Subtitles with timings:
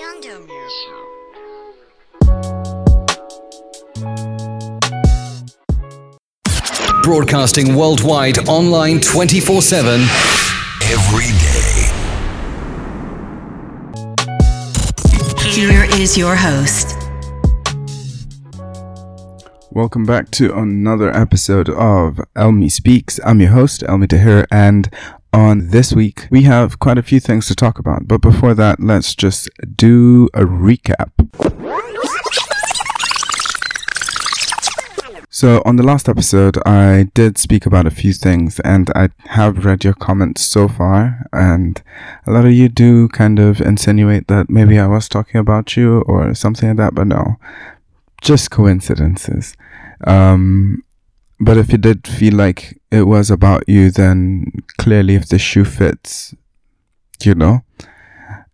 [0.00, 0.48] Youngdom.
[7.02, 10.00] Broadcasting worldwide online 24 7
[10.84, 11.90] every day.
[15.50, 16.96] Here is your host.
[19.70, 23.20] Welcome back to another episode of Elmi Speaks.
[23.22, 24.88] I'm your host, Elmi Dahir, and
[25.32, 28.08] on this week we have quite a few things to talk about.
[28.08, 31.10] But before that, let's just do a recap.
[35.32, 39.64] So, on the last episode, I did speak about a few things, and I have
[39.64, 41.26] read your comments so far.
[41.32, 41.82] And
[42.26, 46.02] a lot of you do kind of insinuate that maybe I was talking about you
[46.02, 47.36] or something like that, but no,
[48.20, 49.56] just coincidences.
[50.06, 50.84] Um,
[51.40, 55.64] but if you did feel like it was about you, then clearly, if the shoe
[55.64, 56.34] fits,
[57.22, 57.64] you know.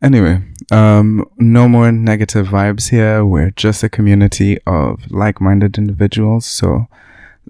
[0.03, 3.25] Anyway, um, no more negative vibes here.
[3.25, 6.47] We're just a community of like minded individuals.
[6.47, 6.87] So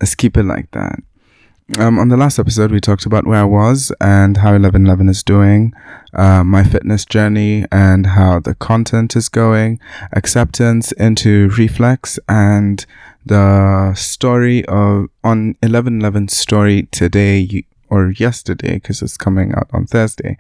[0.01, 1.01] let's keep it like that.
[1.79, 5.25] Um, on the last episode, we talked about where I was and how 1111 is
[5.25, 5.75] doing,
[6.15, 9.81] uh, my fitness journey, and how the content is going,
[10.13, 12.87] acceptance into reflex, and
[13.27, 20.39] the story of on 1111 story today or yesterday because it's coming out on Thursday.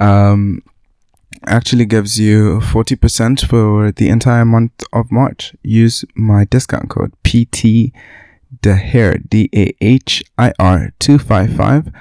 [0.00, 0.62] Um,
[1.46, 5.54] actually gives you 40% for the entire month of March.
[5.62, 7.92] Use my discount code PT
[8.62, 11.92] Dahir D A H I R 255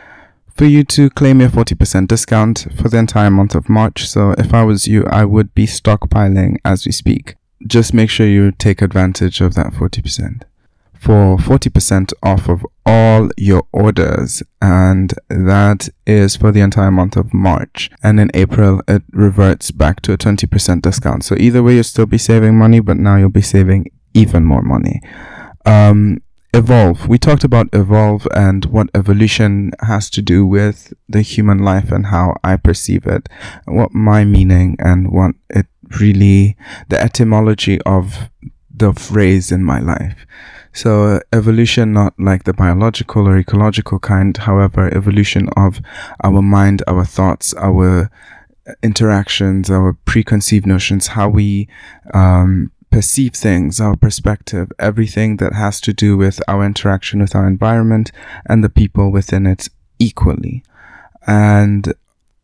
[0.55, 4.07] for you to claim your 40% discount for the entire month of March.
[4.07, 7.35] So if I was you, I would be stockpiling as we speak.
[7.65, 10.43] Just make sure you take advantage of that 40%
[11.03, 17.33] for 40% off of all your orders and that is for the entire month of
[17.33, 17.89] March.
[18.01, 21.25] And in April it reverts back to a 20% discount.
[21.25, 24.61] So either way you'll still be saving money but now you'll be saving even more
[24.61, 25.01] money.
[25.65, 26.21] Um,
[26.53, 27.09] evolve.
[27.09, 32.07] We talked about evolve and what evolution has to do with the human life and
[32.07, 33.27] how I perceive it
[33.65, 35.67] what my meaning and what it
[35.99, 36.57] really
[36.89, 38.29] the etymology of
[38.75, 40.25] the phrase in my life
[40.73, 45.79] so evolution, not like the biological or ecological kind, however, evolution of
[46.23, 48.09] our mind, our thoughts, our
[48.81, 51.69] interactions, our preconceived notions, how we
[52.13, 57.47] um, perceive things, our perspective, everything that has to do with our interaction with our
[57.47, 58.11] environment
[58.47, 59.69] and the people within it
[59.99, 60.63] equally.
[61.27, 61.93] And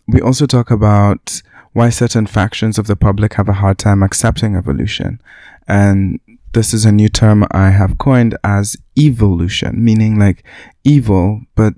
[0.07, 1.41] we also talk about
[1.73, 5.21] why certain factions of the public have a hard time accepting evolution.
[5.67, 6.19] And
[6.53, 10.43] this is a new term I have coined as evilution, meaning like
[10.83, 11.73] evil, but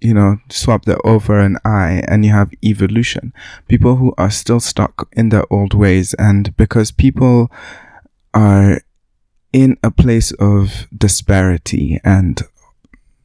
[0.00, 3.32] you know, swap the over an I and you have evilution.
[3.68, 6.12] People who are still stuck in their old ways.
[6.14, 7.52] And because people
[8.34, 8.80] are
[9.52, 12.42] in a place of disparity and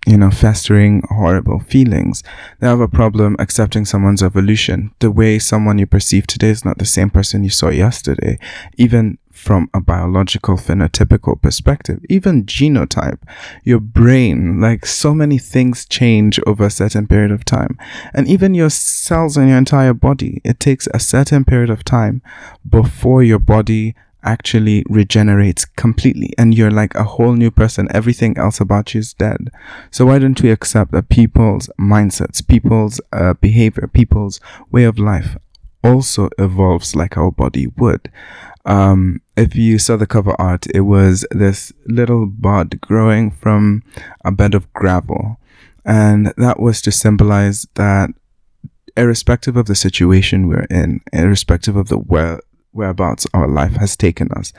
[0.07, 2.23] you know, festering horrible feelings.
[2.59, 4.91] They have a problem accepting someone's evolution.
[4.99, 8.39] The way someone you perceive today is not the same person you saw yesterday.
[8.77, 13.19] Even from a biological phenotypical perspective, even genotype,
[13.65, 17.77] your brain, like so many things change over a certain period of time.
[18.13, 22.21] And even your cells in your entire body, it takes a certain period of time
[22.67, 23.93] before your body
[24.27, 27.87] actually regenerates completely and you're like a whole new person.
[27.91, 29.49] Everything else about you is dead.
[29.89, 34.39] So why don't we accept that people's mindsets, people's uh, behavior, people's
[34.69, 35.37] way of life
[35.83, 38.11] also evolves like our body would?
[38.65, 43.81] Um, if you saw the cover art, it was this little bud growing from
[44.25, 45.39] a bed of gravel.
[45.85, 48.09] And that was to symbolize that
[48.97, 52.41] irrespective of the situation we're in, irrespective of the where
[52.77, 54.53] whereabouts our life has taken us.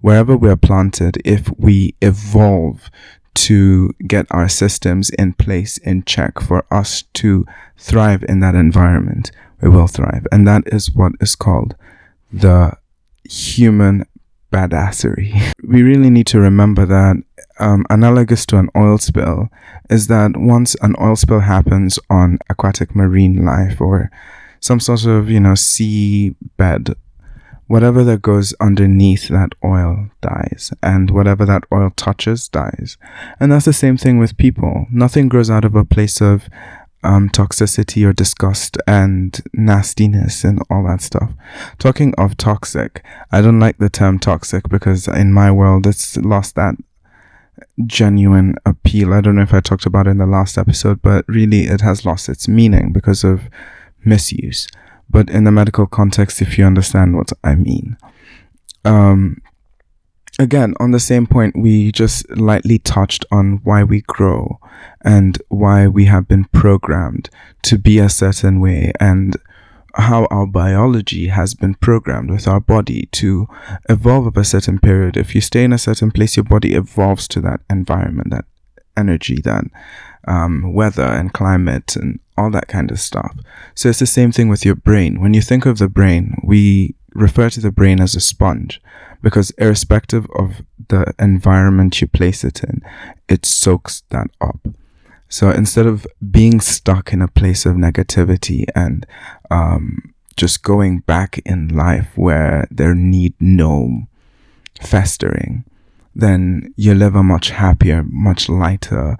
[0.00, 2.88] Wherever we are planted, if we evolve
[3.34, 7.44] to get our systems in place in check for us to
[7.76, 10.26] thrive in that environment, we will thrive.
[10.30, 11.74] And that is what is called
[12.32, 12.72] the
[13.24, 14.06] human
[14.52, 15.52] badassery.
[15.66, 17.16] We really need to remember that
[17.58, 19.48] um, analogous to an oil spill
[19.90, 24.10] is that once an oil spill happens on aquatic marine life or
[24.60, 26.94] some sort of, you know, sea bed
[27.66, 32.96] whatever that goes underneath that oil dies, and whatever that oil touches dies.
[33.40, 34.86] And that's the same thing with people.
[34.90, 36.48] Nothing grows out of a place of
[37.04, 41.30] um, toxicity or disgust and nastiness and all that stuff.
[41.78, 46.54] Talking of toxic, I don't like the term toxic because in my world it's lost
[46.54, 46.76] that
[47.86, 49.12] genuine appeal.
[49.12, 51.82] I don't know if I talked about it in the last episode, but really it
[51.82, 53.42] has lost its meaning because of
[54.04, 54.66] misuse.
[55.08, 57.96] But in the medical context, if you understand what I mean.
[58.84, 59.40] Um,
[60.38, 64.58] again, on the same point, we just lightly touched on why we grow
[65.02, 67.30] and why we have been programmed
[67.62, 69.36] to be a certain way and
[69.96, 73.46] how our biology has been programmed with our body to
[73.88, 75.16] evolve of a certain period.
[75.16, 78.44] If you stay in a certain place, your body evolves to that environment, that
[78.96, 79.64] energy, that
[80.26, 83.36] um, weather and climate and all that kind of stuff.
[83.74, 85.20] So it's the same thing with your brain.
[85.20, 88.80] When you think of the brain, we refer to the brain as a sponge
[89.22, 92.82] because irrespective of the environment you place it in,
[93.28, 94.60] it soaks that up.
[95.28, 99.06] So instead of being stuck in a place of negativity and
[99.50, 104.02] um, just going back in life where there need no
[104.80, 105.64] festering,
[106.14, 109.16] then you live a much happier, much lighter,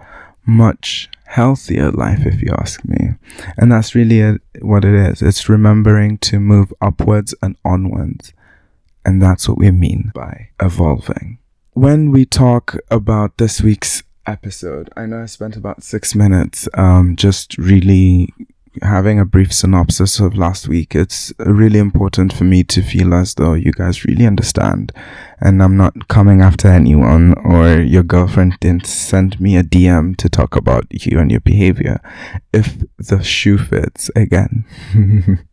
[0.46, 3.14] much healthier life, if you ask me.
[3.56, 5.22] And that's really a, what it is.
[5.22, 8.32] It's remembering to move upwards and onwards.
[9.04, 11.38] And that's what we mean by evolving.
[11.72, 17.16] When we talk about this week's episode, I know I spent about six minutes um,
[17.16, 18.32] just really
[18.82, 23.34] having a brief synopsis of last week, it's really important for me to feel as
[23.34, 24.92] though you guys really understand.
[25.40, 30.28] And I'm not coming after anyone or your girlfriend didn't send me a DM to
[30.28, 32.00] talk about you and your behavior.
[32.52, 34.64] If the shoe fits again.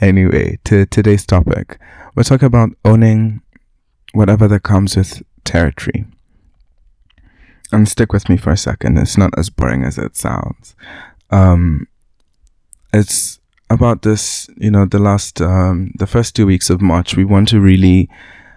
[0.00, 1.78] anyway, to today's topic,
[2.14, 3.42] we're talking about owning
[4.12, 6.06] whatever that comes with territory.
[7.72, 8.98] And stick with me for a second.
[8.98, 10.76] It's not as boring as it sounds.
[11.30, 11.88] Um,
[12.94, 17.24] it's about this, you know, the last, um, the first two weeks of March, we
[17.24, 18.08] want to really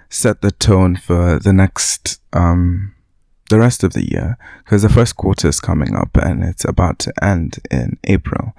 [0.09, 2.93] set the tone for the next, um,
[3.49, 6.99] the rest of the year because the first quarter is coming up and it's about
[6.99, 8.53] to end in April.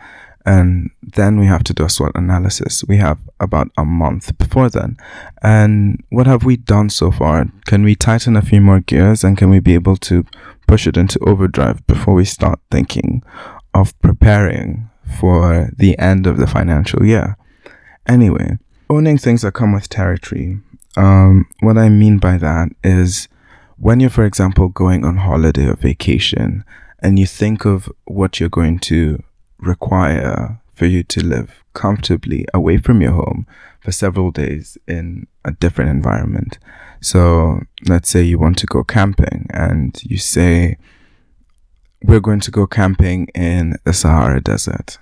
[0.46, 2.82] And then we have to do a SWOT analysis.
[2.88, 4.96] We have about a month before then.
[5.42, 7.46] And what have we done so far?
[7.66, 10.24] Can we tighten a few more gears and can we be able to
[10.66, 13.22] push it into overdrive before we start thinking
[13.74, 14.87] of preparing
[15.18, 17.36] for the end of the financial year.
[18.06, 18.58] Anyway,
[18.90, 20.58] owning things that come with territory.
[20.96, 23.28] Um, what I mean by that is
[23.76, 26.64] when you're, for example, going on holiday or vacation
[27.00, 29.22] and you think of what you're going to
[29.58, 33.46] require for you to live comfortably away from your home
[33.80, 36.58] for several days in a different environment.
[37.00, 40.76] So let's say you want to go camping and you say,
[42.02, 44.98] we're going to go camping in the Sahara Desert.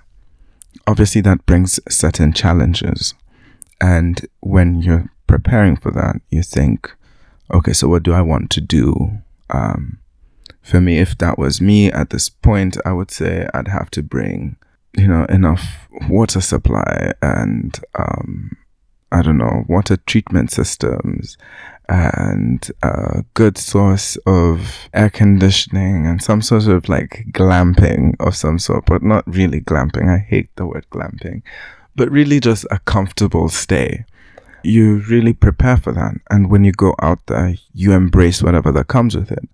[0.85, 3.13] Obviously, that brings certain challenges.
[3.79, 6.91] And when you're preparing for that, you think,
[7.53, 9.11] okay, so what do I want to do?
[9.49, 9.99] Um,
[10.61, 14.03] for me, if that was me at this point, I would say I'd have to
[14.03, 14.57] bring,
[14.97, 18.57] you know, enough water supply and, um,
[19.11, 21.37] I don't know, water treatment systems
[21.89, 28.59] and a good source of air conditioning and some sort of like glamping of some
[28.59, 30.09] sort, but not really glamping.
[30.09, 31.43] I hate the word glamping,
[31.95, 34.05] but really just a comfortable stay.
[34.63, 36.15] You really prepare for that.
[36.29, 39.47] And when you go out there, you embrace whatever that comes with it.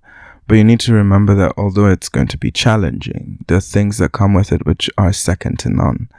[0.47, 3.99] But you need to remember that although it's going to be challenging, there are things
[3.99, 6.09] that come with it which are second to none.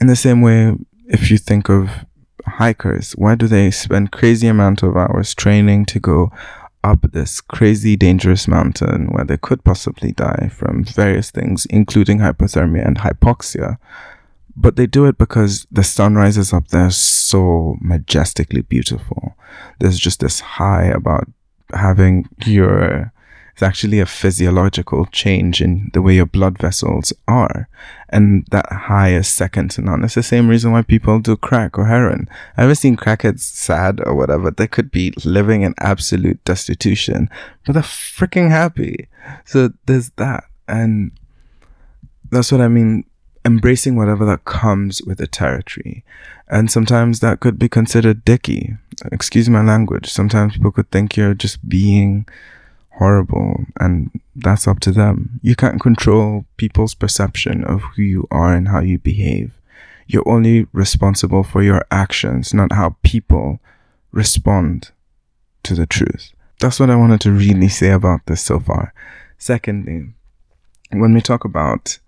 [0.00, 0.74] In the same way,
[1.06, 2.04] if you think of
[2.46, 3.12] hikers?
[3.12, 6.30] Why do they spend crazy amount of hours training to go
[6.84, 12.86] up this crazy dangerous mountain where they could possibly die from various things, including hypothermia
[12.86, 13.78] and hypoxia?
[14.56, 19.36] But they do it because the sunrise is up there so majestically beautiful.
[19.80, 21.28] There's just this high about
[21.74, 23.12] having your
[23.56, 27.70] it's actually a physiological change in the way your blood vessels are.
[28.10, 30.04] And that high is second to none.
[30.04, 32.28] It's the same reason why people do crack or heroin.
[32.58, 34.50] I've ever seen crackheads sad or whatever.
[34.50, 37.30] They could be living in absolute destitution,
[37.64, 39.08] but they're freaking happy.
[39.46, 40.44] So there's that.
[40.68, 41.12] And
[42.30, 43.06] that's what I mean
[43.46, 46.04] embracing whatever that comes with the territory.
[46.48, 48.76] And sometimes that could be considered dicky.
[49.10, 50.12] Excuse my language.
[50.12, 52.26] Sometimes people could think you're just being
[52.98, 55.40] horrible and that's up to them.
[55.42, 59.52] You can't control people's perception of who you are and how you behave.
[60.06, 63.60] You're only responsible for your actions, not how people
[64.12, 64.90] respond
[65.64, 66.32] to the truth.
[66.60, 68.94] That's what I wanted to really say about this so far.
[69.36, 70.14] Secondly,
[70.90, 71.98] when we talk about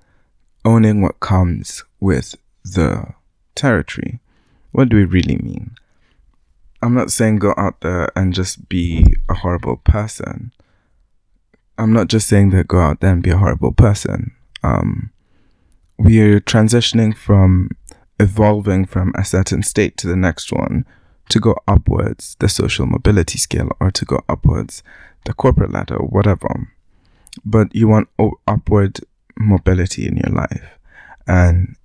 [0.65, 3.15] owning what comes with the
[3.55, 4.21] territory,
[4.73, 5.77] what do we really mean?
[6.81, 10.53] I'm not saying go out there and just be a horrible person.
[11.79, 14.33] I'm not just saying that go out there and be a horrible person.
[14.65, 15.13] Um,
[15.97, 17.71] we're transitioning from
[18.21, 20.85] evolving from a certain state to the next one
[21.29, 24.83] to go upwards the social mobility scale or to go upwards
[25.25, 26.73] the corporate ladder, whatever.
[27.45, 28.09] But you want
[28.47, 29.01] upward
[29.37, 30.79] mobility in your life.
[31.27, 31.77] And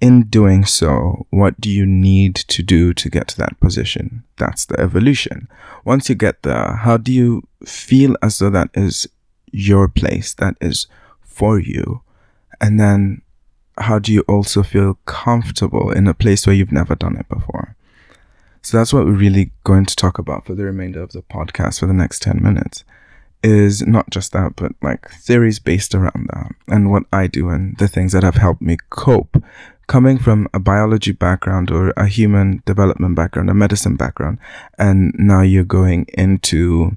[0.00, 4.24] in doing so, what do you need to do to get to that position?
[4.38, 5.48] That's the evolution.
[5.84, 9.06] Once you get there, how do you feel as though that is
[9.52, 10.86] your place, that is
[11.22, 12.02] for you?
[12.60, 13.22] And then
[13.78, 17.76] how do you also feel comfortable in a place where you've never done it before?
[18.62, 21.80] So that's what we're really going to talk about for the remainder of the podcast
[21.80, 22.84] for the next 10 minutes
[23.42, 27.76] is not just that, but like theories based around that and what I do and
[27.78, 29.42] the things that have helped me cope.
[29.86, 34.38] Coming from a biology background or a human development background, a medicine background,
[34.78, 36.96] and now you're going into,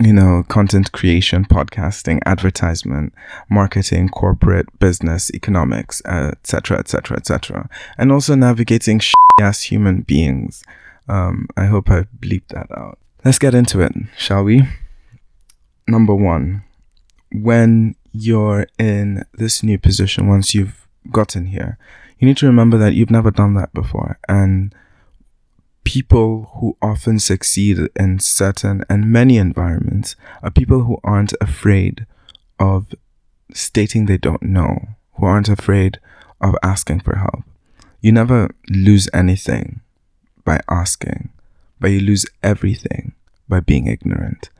[0.00, 3.14] you know, content creation, podcasting, advertisement,
[3.48, 9.00] marketing, corporate business, economics, etc., etc., etc., and also navigating
[9.40, 10.62] ass human beings.
[11.08, 12.98] Um, I hope I bleeped that out.
[13.24, 14.62] Let's get into it, shall we?
[15.88, 16.64] number one,
[17.32, 21.78] when you're in this new position, once you've gotten here,
[22.18, 24.18] you need to remember that you've never done that before.
[24.28, 24.74] And
[25.86, 32.04] people who often succeed in certain and many environments are people who aren't afraid
[32.58, 32.92] of
[33.54, 36.00] stating they don't know, who aren't afraid
[36.40, 37.44] of asking for help.
[38.00, 39.80] You never lose anything
[40.44, 41.30] by asking,
[41.78, 43.14] but you lose everything
[43.48, 44.50] by being ignorant.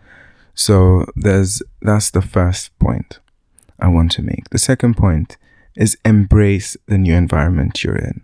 [0.54, 3.18] So there's that's the first point
[3.80, 4.50] I want to make.
[4.50, 5.38] The second point
[5.75, 8.23] is embrace the new environment you're in.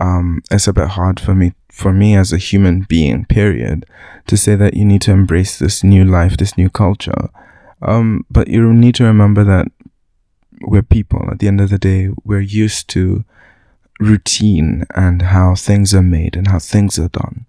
[0.00, 3.86] Um, it's a bit hard for me for me as a human being, period,
[4.26, 7.30] to say that you need to embrace this new life, this new culture.
[7.80, 9.68] Um, but you need to remember that
[10.60, 11.26] we're people.
[11.30, 13.24] At the end of the day, we're used to
[13.98, 17.46] routine and how things are made and how things are done.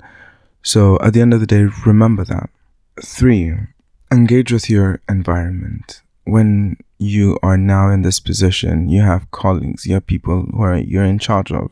[0.64, 2.50] So at the end of the day, remember that.
[3.04, 3.54] Three,
[4.10, 6.02] engage with your environment.
[6.24, 10.78] When you are now in this position, you have colleagues, you have people who are
[10.78, 11.72] you're in charge of,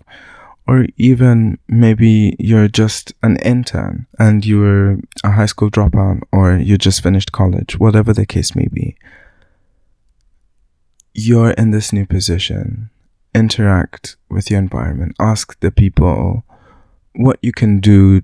[0.72, 6.78] or even maybe you're just an intern and you're a high school dropout or you
[6.78, 8.96] just finished college, whatever the case may be.
[11.14, 12.90] You're in this new position.
[13.36, 15.14] Interact with your environment.
[15.20, 16.46] Ask the people
[17.16, 18.22] what you can do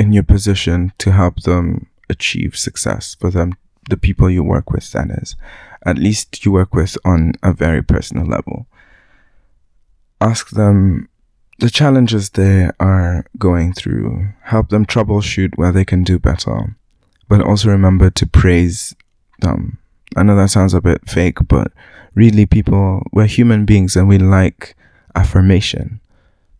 [0.00, 3.52] in your position to help them achieve success for them,
[3.88, 5.36] the people you work with, that is.
[5.86, 8.66] At least you work with on a very personal level.
[10.20, 11.08] Ask them
[11.58, 16.76] the challenges they are going through, help them troubleshoot where they can do better,
[17.28, 18.94] but also remember to praise
[19.40, 19.78] them.
[20.16, 21.72] I know that sounds a bit fake, but
[22.14, 24.76] really, people, we're human beings and we like
[25.14, 26.00] affirmation.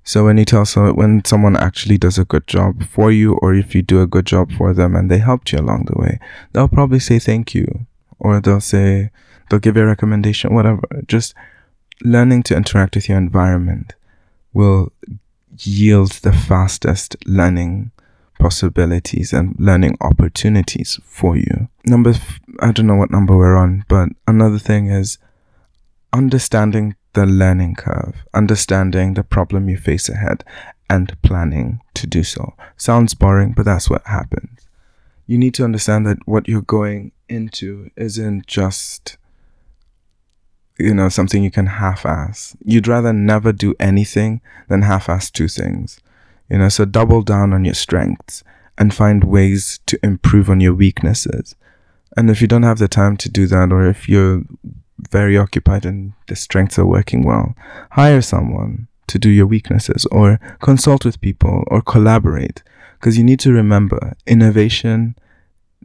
[0.04, 3.54] So when you tell someone, when someone actually does a good job for you, or
[3.54, 6.20] if you do a good job for them and they helped you along the way,
[6.52, 7.86] they'll probably say thank you,
[8.18, 9.10] or they'll say,
[9.48, 10.82] they'll give you a recommendation, whatever.
[11.06, 11.34] Just
[12.02, 13.94] learning to interact with your environment
[14.54, 14.92] will
[15.58, 17.90] yield the fastest learning
[18.38, 21.68] possibilities and learning opportunities for you.
[21.86, 25.18] Number, f- I don't know what number we're on, but another thing is
[26.12, 30.44] understanding the learning curve, understanding the problem you face ahead,
[30.90, 32.54] and planning to do so.
[32.76, 34.60] Sounds boring, but that's what happens.
[35.26, 39.16] You need to understand that what you're going into isn't just,
[40.78, 42.56] you know, something you can half ass.
[42.64, 46.00] You'd rather never do anything than half ass two things.
[46.50, 48.42] You know, so double down on your strengths
[48.76, 51.54] and find ways to improve on your weaknesses.
[52.16, 54.42] And if you don't have the time to do that, or if you're
[55.10, 57.54] very occupied and the strengths are working well,
[57.92, 62.62] hire someone to do your weaknesses or consult with people or collaborate.
[62.98, 65.14] Because you need to remember innovation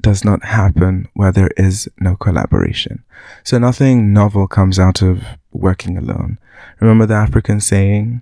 [0.02, 3.04] does not happen where there is no collaboration.
[3.44, 6.38] So nothing novel comes out of working alone.
[6.80, 8.22] Remember the African saying,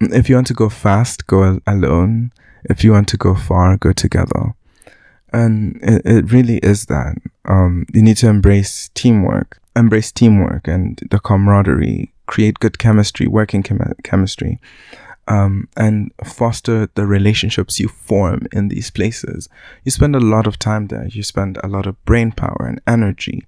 [0.00, 2.32] if you want to go fast, go alone.
[2.64, 4.54] If you want to go far, go together.
[5.32, 7.16] And it, it really is that.
[7.44, 13.62] Um, you need to embrace teamwork embrace teamwork and the camaraderie, create good chemistry, working
[13.62, 14.58] chem- chemistry,
[15.28, 19.48] um, and foster the relationships you form in these places.
[19.84, 21.06] You spend a lot of time there.
[21.06, 23.46] You spend a lot of brain power and energy,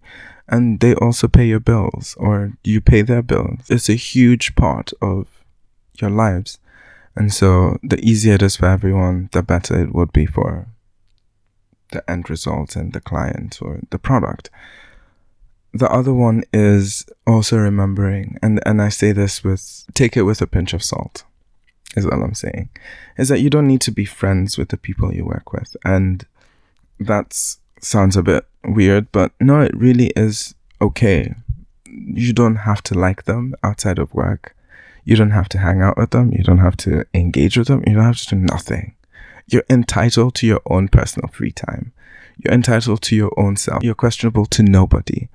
[0.49, 3.61] and they also pay your bills, or you pay their bills.
[3.69, 5.26] It's a huge part of
[6.00, 6.59] your lives.
[7.14, 10.69] And so, the easier it is for everyone, the better it would be for
[11.91, 14.49] the end result and the client or the product
[15.75, 20.43] the other one is also remembering and and I say this with take it with
[20.43, 21.25] a pinch of salt.
[21.96, 22.68] Is all I'm saying.
[23.18, 25.76] Is that you don't need to be friends with the people you work with.
[25.84, 26.25] And
[26.99, 31.34] that sounds a bit weird, but no, it really is okay.
[31.87, 34.56] You don't have to like them outside of work.
[35.04, 36.32] You don't have to hang out with them.
[36.32, 37.82] You don't have to engage with them.
[37.87, 38.94] You don't have to do nothing.
[39.49, 41.92] You're entitled to your own personal free time.
[42.38, 43.82] You're entitled to your own self.
[43.82, 45.28] You're questionable to nobody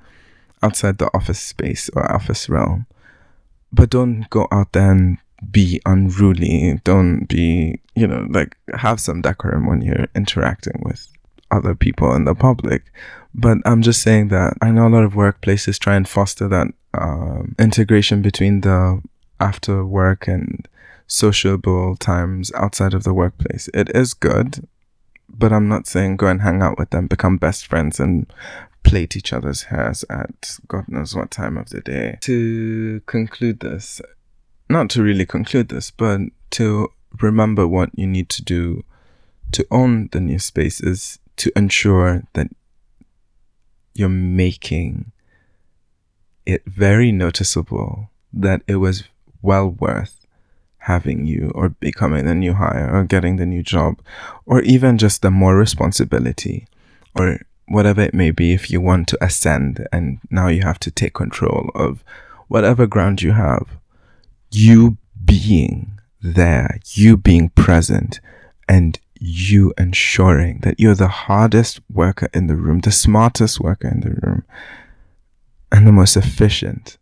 [0.63, 2.87] outside the office space or office realm.
[3.71, 5.17] But don't go out there and
[5.51, 6.79] be unruly.
[6.83, 11.07] Don't be, you know, like have some decorum when you're interacting with
[11.51, 12.83] other people in the public.
[13.33, 16.67] But I'm just saying that I know a lot of workplaces try and foster that
[16.93, 19.01] um, integration between the
[19.39, 20.67] after work and
[21.05, 23.69] sociable times outside of the workplace.
[23.73, 24.67] It is good,
[25.29, 28.31] but I'm not saying go and hang out with them, become best friends, and
[28.83, 32.17] plait each other's hairs at God knows what time of the day.
[32.21, 34.01] To conclude this,
[34.69, 36.21] not to really conclude this, but
[36.51, 38.83] to remember what you need to do
[39.51, 42.47] to own the new spaces to ensure that
[43.93, 45.11] you're making
[46.45, 49.03] it very noticeable that it was
[49.41, 50.25] well worth
[50.79, 53.99] having you or becoming the new hire or getting the new job
[54.45, 56.67] or even just the more responsibility
[57.19, 60.91] or whatever it may be if you want to ascend and now you have to
[60.91, 62.03] take control of
[62.47, 63.76] whatever ground you have
[64.51, 68.19] you being there you being present
[68.67, 74.01] and you ensuring that you're the hardest worker in the room, the smartest worker in
[74.01, 74.43] the room,
[75.71, 76.97] and the most efficient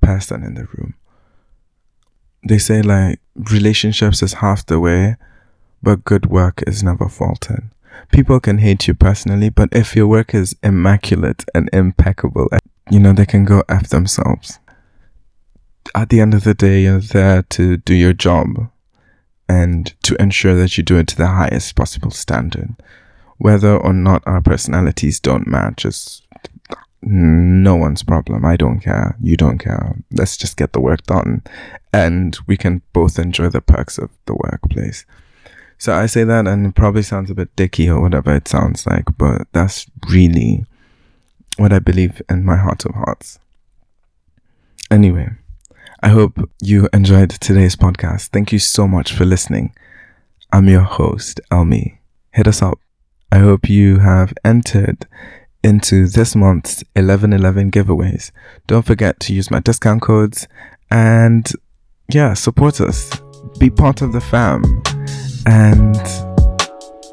[0.00, 0.94] person in the room.
[2.46, 5.16] They say, like, relationships is half the way,
[5.82, 7.62] but good work is never faulted.
[8.12, 12.48] People can hate you personally, but if your work is immaculate and impeccable,
[12.90, 14.60] you know, they can go F themselves.
[15.94, 18.70] At the end of the day, you're there to do your job
[19.48, 22.74] and to ensure that you do it to the highest possible standard.
[23.38, 26.22] Whether or not our personalities don't match is
[27.02, 28.44] no one's problem.
[28.44, 29.16] I don't care.
[29.20, 29.96] You don't care.
[30.10, 31.42] Let's just get the work done
[31.92, 35.04] and we can both enjoy the perks of the workplace.
[35.78, 38.86] So I say that and it probably sounds a bit dicky or whatever it sounds
[38.86, 40.64] like, but that's really
[41.58, 43.38] what I believe in my heart of hearts.
[44.90, 45.30] Anyway,
[46.06, 48.28] I hope you enjoyed today's podcast.
[48.28, 49.74] Thank you so much for listening.
[50.52, 51.98] I'm your host, Elmi.
[52.30, 52.78] Hit us up.
[53.32, 55.08] I hope you have entered
[55.64, 58.30] into this month's 1111 giveaways.
[58.68, 60.46] Don't forget to use my discount codes
[60.92, 61.50] and
[62.08, 63.10] yeah, support us.
[63.58, 64.62] Be part of the fam.
[65.44, 65.96] And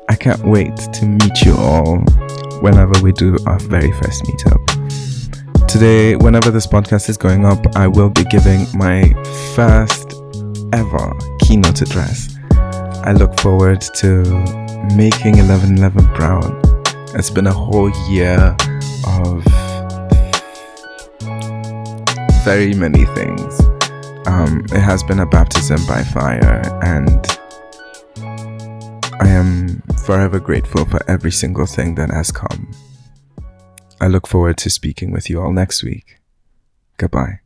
[0.08, 1.98] I can't wait to meet you all
[2.62, 4.73] whenever we do our very first meetup.
[5.74, 9.12] Today, whenever this podcast is going up, I will be giving my
[9.56, 10.14] first
[10.72, 12.38] ever keynote address.
[13.04, 14.22] I look forward to
[14.96, 16.62] making 1111 proud.
[17.16, 18.56] It's been a whole year
[19.08, 19.44] of
[22.46, 23.60] very many things.
[24.28, 27.26] Um, it has been a baptism by fire, and
[29.20, 32.70] I am forever grateful for every single thing that has come.
[34.04, 36.20] I look forward to speaking with you all next week.
[36.98, 37.40] Goodbye.